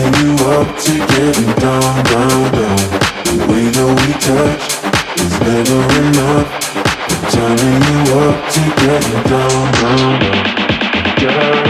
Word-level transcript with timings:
Setting 0.00 0.28
you 0.28 0.34
up 0.46 0.78
to 0.78 0.92
getting 0.96 1.52
down, 1.56 2.04
down, 2.04 2.52
down. 2.52 2.76
The 3.26 3.36
way 3.50 3.68
that 3.68 3.90
we 4.00 4.12
touch 4.16 4.64
is 5.20 5.34
never 5.44 5.80
enough. 6.00 6.48
I'm 7.10 7.22
turning 7.28 7.82
you 7.84 8.00
up 8.16 8.38
to 8.54 8.62
getting 8.80 9.22
down, 9.28 9.72
down, 9.74 10.20
down. 10.20 10.40
Yeah. 11.20 11.69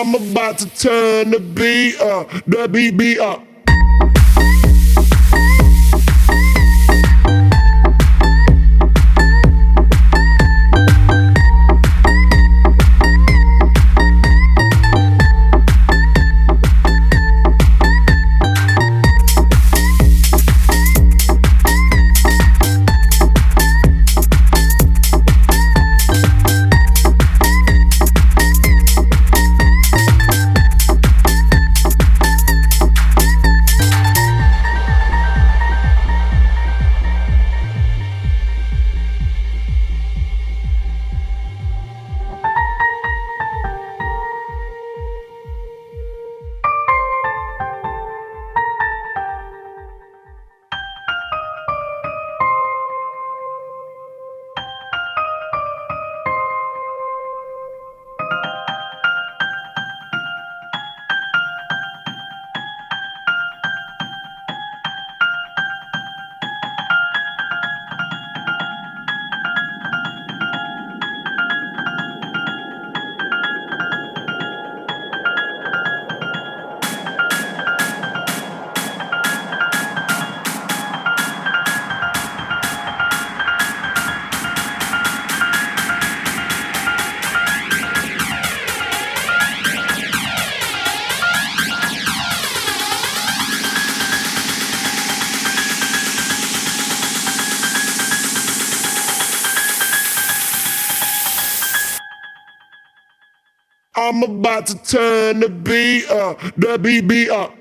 I'm 0.00 0.14
about 0.14 0.56
to 0.60 0.66
turn 0.70 1.30
the 1.30 1.40
beat 1.40 2.00
up, 2.00 2.30
the 2.46 2.66
beat 2.68 2.96
beat 2.96 3.18
up. 3.18 3.49
I'm 103.96 104.22
about 104.22 104.66
to 104.68 104.82
turn 104.82 105.40
the 105.40 105.48
beat 105.48 106.08
up, 106.10 106.40
the 106.56 106.78
beat 106.78 107.28
up. 107.28 107.59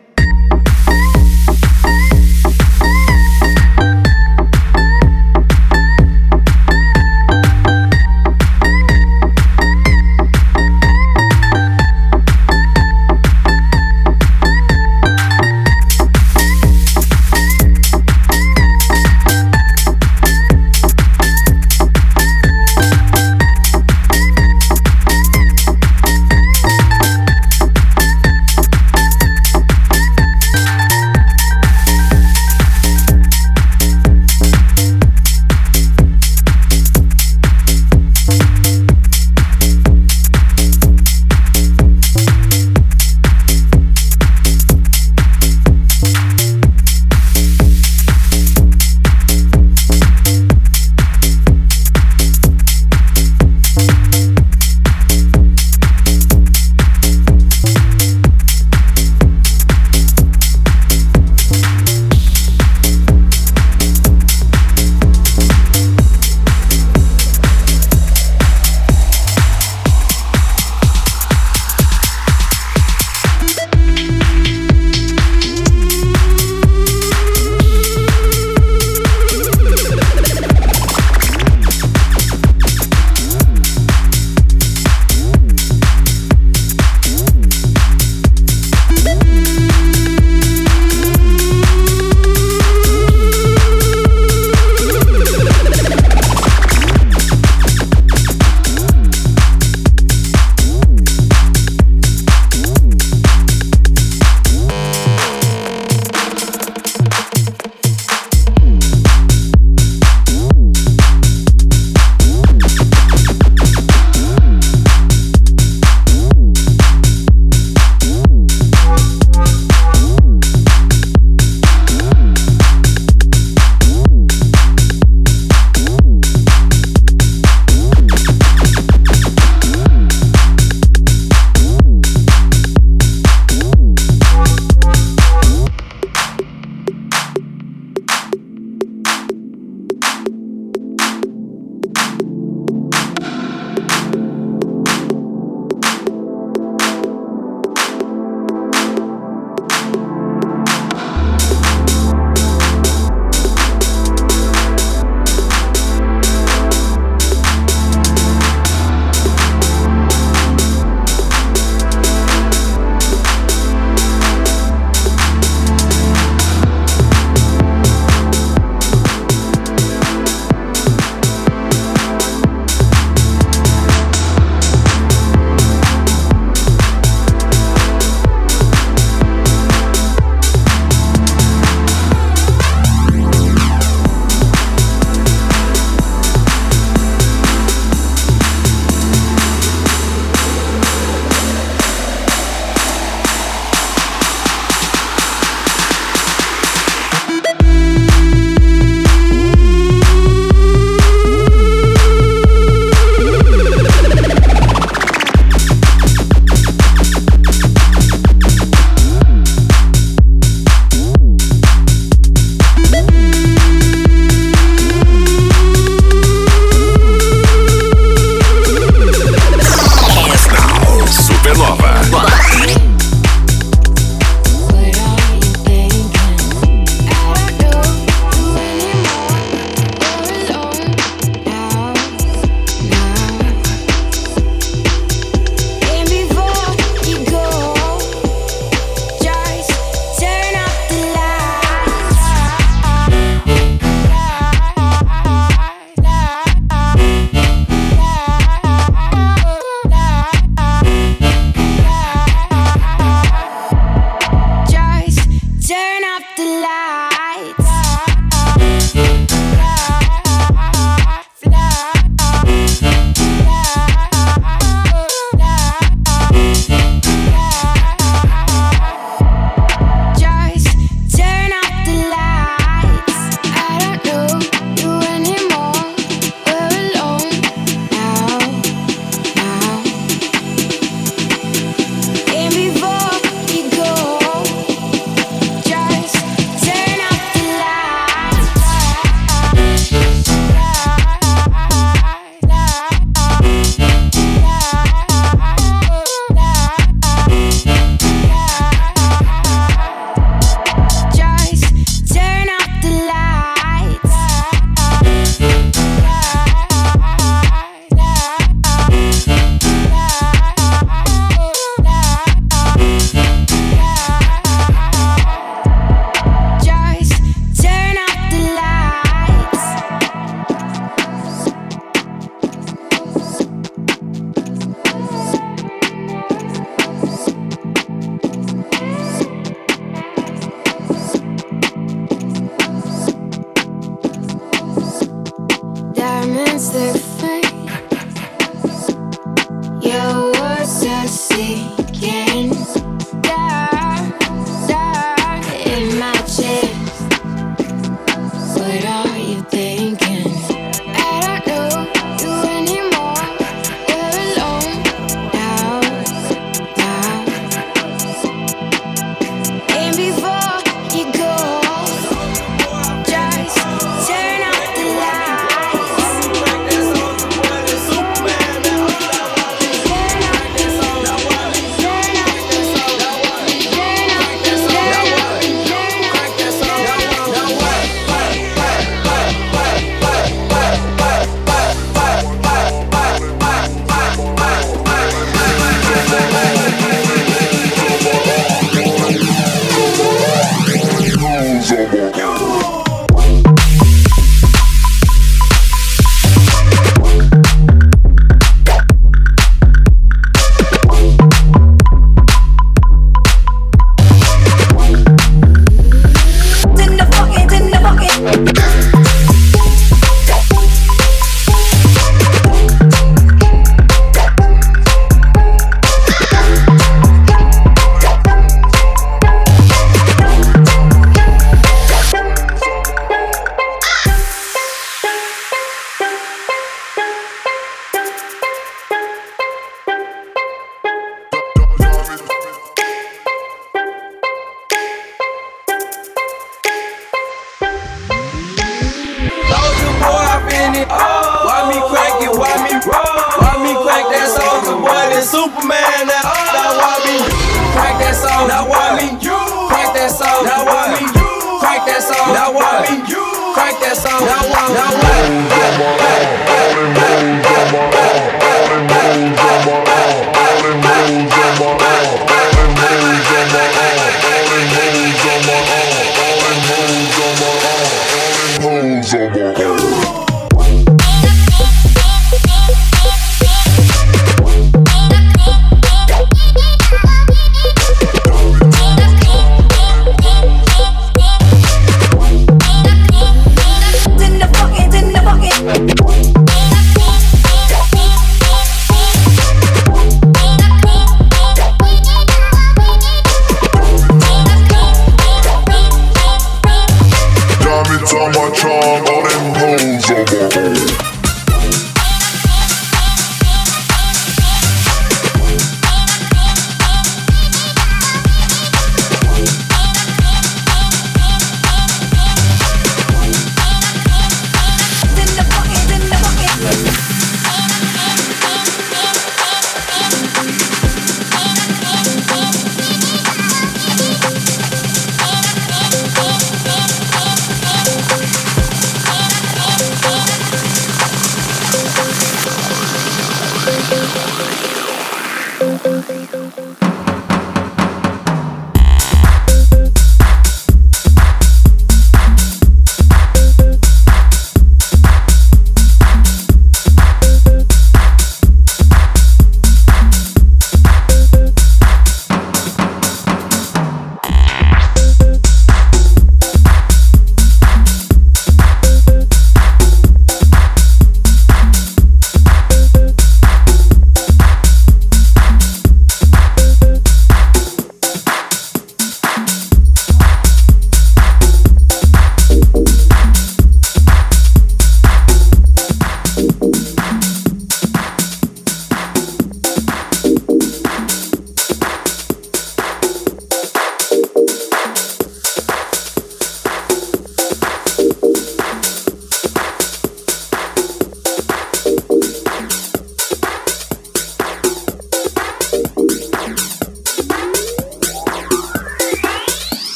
it 348.71 348.85
up. 348.85 349.08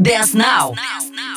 Dance 0.00 0.32
Now. 0.32 0.74
Dance 0.74 1.10
now. 1.16 1.27